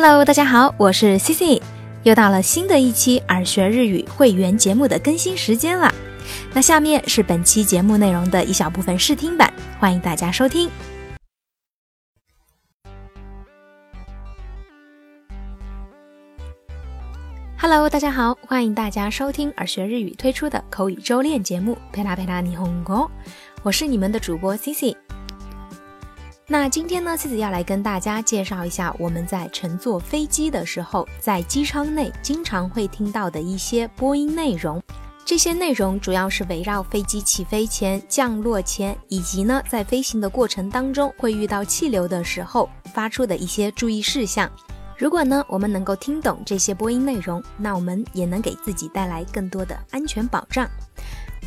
[0.00, 1.60] Hello，大家好，我是 Cici，
[2.04, 5.92] 又到了新的一期耳学日语会员节目的更新时间了。
[6.54, 10.70] 那下面是本期节目内容的一小部分试听版，欢迎大家收听。
[17.58, 22.98] Hello，大家好，欢迎大家收听耳学日语推出的口语周练节目《陪啦陪啦霓虹国》，
[23.64, 24.94] 我是你们的主播 Cici。
[26.50, 34.82] 那今天呢茜子要来跟大家介绍一下我们在乘坐飞机的时候，在机舱内经常会听到的一些播音内容。
[35.26, 44.50] 这些内容主要是围绕飞机起飞前、降落前，以及呢在飞行的过程当中会遇到气流的时候发出的一些注意事项。
[44.96, 50.66] 如果呢我们能够听懂这些播音内容，那我们也能给自己带来更多的安全保障。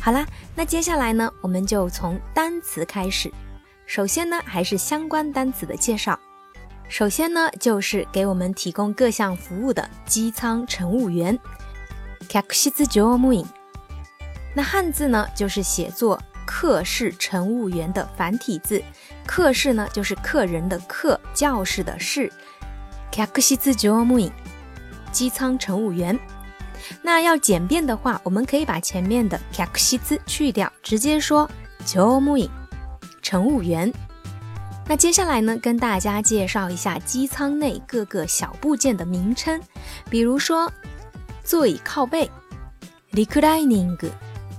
[0.00, 0.24] 好啦，
[0.54, 3.28] 那接下来呢我们就从单词开始。
[3.86, 6.18] 首先呢还是相关单词的介绍。
[6.88, 11.38] 首先呢就是给我们提供各项服务的机舱乘务员。
[14.54, 18.82] 那汉字呢，就是写作“客室乘务员”的繁体字。
[19.26, 22.30] 客室呢，就是客人的客，教室的室。
[25.10, 26.18] 机舱乘务员。
[27.00, 31.50] 那要简便的话，我们可以把前面的 k a k s i 去掉，直接说
[31.86, 32.48] 乗務員，
[33.22, 33.90] 乘务员。
[34.86, 39.60] 那接下来呢，跟大家介绍一下机舱内各个小部件的名称，
[40.10, 40.70] 比如说
[41.44, 42.28] 座椅靠背
[43.12, 43.96] ，reclining。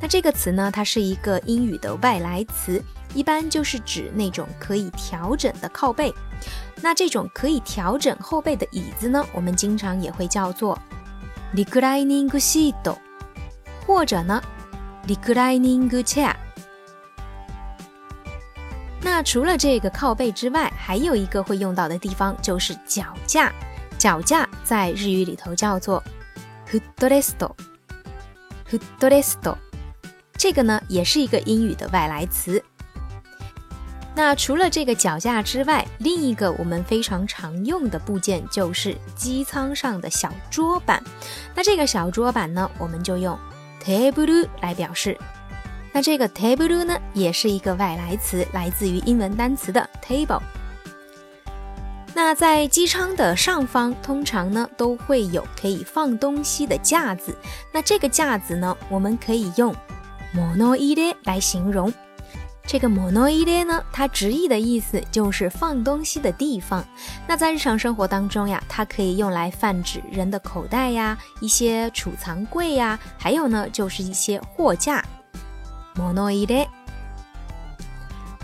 [0.00, 2.82] 那这个词呢，它是一个英语的外来词，
[3.14, 6.12] 一般就是指那种可以调整的靠背。
[6.82, 10.78] 那这种可以调整后背的椅子呢，我们经常也会叫做
[11.54, 12.96] reclining seat，
[13.86, 14.40] 或者呢
[15.06, 16.34] reclining chair。
[19.22, 23.52] 除了这个靠背之外，还有一个会用到的地方就是脚架。
[23.98, 26.02] 脚架在日语里头叫做
[26.70, 29.54] footrest，footrest。
[30.36, 32.62] 这个呢，也是一个英语的外来词。
[34.14, 41.02] 那除了这个脚架之外，另一个我们非常常用的部件就是机舱上的小桌板。
[41.54, 43.38] 那这个小桌板呢，我们就用
[43.84, 45.18] table 来表示。
[45.91, 50.41] 那这个 table 呢，也是一个外来词，来自于英文单词的 table。
[52.13, 57.35] 那在机舱的上方，通常呢都会有可以放东西的架子。
[57.73, 59.75] 那这个架子呢，我们可以用。
[60.33, 61.93] モノイレ来形容
[62.67, 66.83] 这个モノイレ呢，它直译的意思就是放东西的地方。
[67.25, 75.01] 那在日常生活当中呀，它可以用来泛指人的口袋呀、一些储藏柜呀，还有呢就是一些货架。
[75.99, 76.67] モノイレ。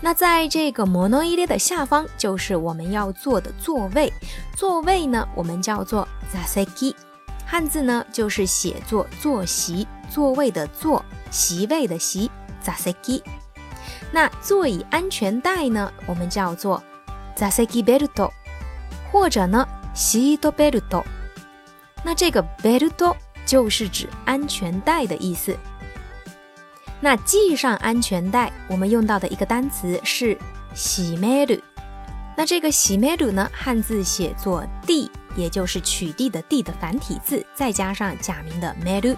[0.00, 4.12] 那在这个モノイレ的下方，就是我们要坐的座位。
[4.56, 6.94] 座位呢，我们叫做座席。
[7.44, 11.04] 汉字呢，就是写作坐席，座位的座。
[11.30, 12.30] 席位的席，
[12.64, 13.22] zaseki。
[14.10, 15.92] 那座椅安全带呢？
[16.06, 16.82] 我们叫做
[17.36, 18.30] zaseki belt，
[19.12, 21.04] 或者呢 seat belt。
[22.04, 25.56] 那这个 belt 就是指安全带的意思。
[27.02, 30.36] 那系上安全带，我们用到的一个单词是
[30.74, 31.60] 喜める。
[32.36, 39.16] 那这个喜める呢，汉字写作地，也就是取缔的地的繁体字，再加上假名的める，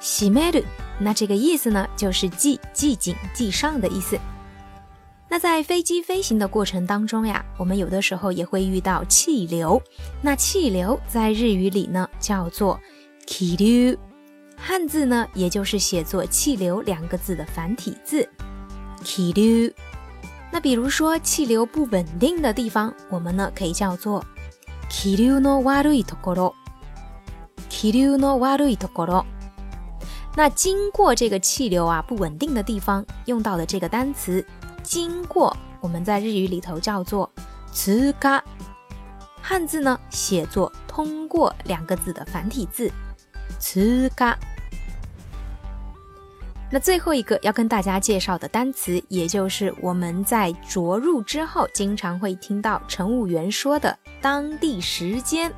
[0.00, 0.64] 喜める。
[0.98, 4.18] 那这个意思呢，就是系系紧系上的意思。
[5.28, 9.80] 那在飞机飞行的过程当中呀，我们有的时候也会遇到气流。
[10.20, 12.78] 那气流在日语里呢叫做
[13.26, 13.96] 气流，
[14.56, 18.28] 汉字呢也就是写作气流两个字的繁体字
[19.02, 19.72] 气流。
[20.50, 24.24] 那比如说气流不稳定的地方，我们呢可以叫做
[24.88, 26.52] 气流の悪いところ。
[27.68, 29.24] 气流の悪いところ。
[30.36, 34.46] 那经过这个气流啊不稳定的地方用到的这个单词“
[34.82, 37.30] 经过”，我们在日语里头叫做“
[37.74, 38.42] 通過”，
[39.42, 42.92] 汉字呢写作“通过”两个字的繁体字“
[43.59, 44.35] 通過”。
[46.69, 55.51] 那最后一个要跟大家介绍的单词，也就是我们在着陆之后经常会听到乘务员说的“当地时间”。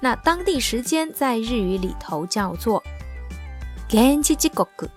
[0.00, 2.82] 那当地时间在日语里头叫做。
[3.88, 4.88] 现地時刻，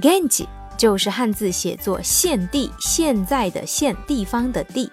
[0.00, 4.92] 现地就是汉字写作现地，现在的现地方的地，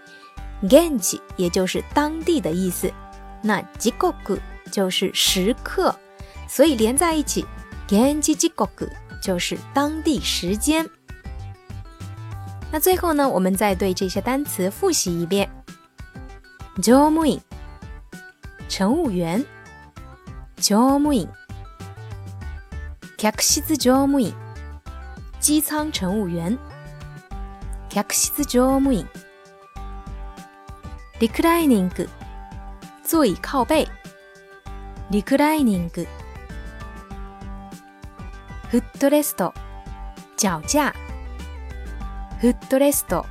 [0.67, 2.91] 现地也就是当地的意思。
[3.43, 4.13] 那時刻
[4.71, 5.95] 就是时刻，
[6.48, 7.46] 所以连在一起，
[7.88, 8.68] 現地時刻
[9.22, 10.88] 就是当地时间。
[12.70, 15.48] 那最后呢，我们再对这些单词复习一遍：
[16.76, 17.40] 乗務員、
[18.68, 19.44] 乘务员，
[20.56, 21.28] 乗務員。
[23.18, 24.32] 客室乗務員，
[25.38, 26.58] 机舱乘务员。
[27.88, 29.06] 客室乗務員。
[31.20, 32.08] リクライニング，
[33.04, 33.86] 座椅靠背。
[35.10, 36.04] リクライニング。
[38.69, 39.53] フットレスト，
[40.35, 40.93] 脚架。
[42.41, 43.25] フットレスト。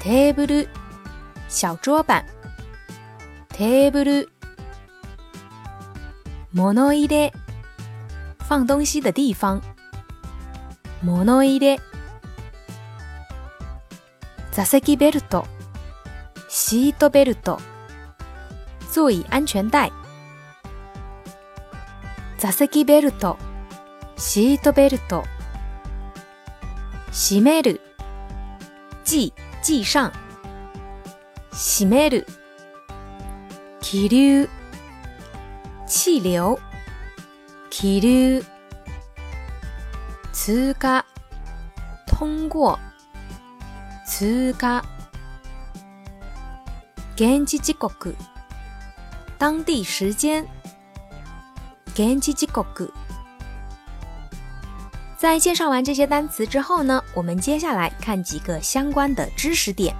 [0.00, 0.68] テーブル，
[1.48, 2.24] 小桌板。
[3.50, 4.32] テーブル。
[6.52, 7.32] 物入れ，
[8.48, 9.62] 放东西的地方。
[11.04, 11.78] 物入れ。
[14.50, 15.46] 座席ベルト，
[16.48, 17.60] シートベルト。
[18.90, 19.92] 座椅安全带。
[22.42, 23.38] 座席ベルト、
[24.16, 25.22] シートベルト。
[27.12, 27.80] 閉める，
[29.04, 30.10] 系系上。
[31.52, 32.26] 閉める。
[33.80, 34.48] 気流。
[35.86, 36.58] 气流，
[37.70, 38.44] 気流，
[40.32, 41.04] 通過，
[42.08, 42.76] 通过，
[44.04, 44.82] 通過，
[47.14, 48.16] 現地時刻，
[49.38, 50.44] 当地时间，
[51.94, 52.64] 現地時刻。
[55.16, 59.94] 在介绍完这些单词之后呢，我们接下来看几个相关的知识点。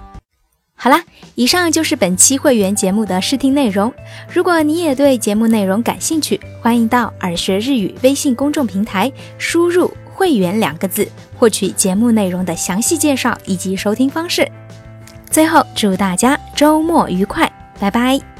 [0.75, 1.01] 好啦，
[1.35, 3.93] 以上就是本期会员节目的试听内容。
[4.27, 11.07] 如果你也对节目内容感兴趣，欢迎到耳学日语微信公众平台输入“会员”两个字，
[11.37, 14.45] 获取节目内容的详细介绍以及收听方式。
[15.29, 17.49] 最后，祝大家周末愉快，
[17.79, 18.32] 拜拜。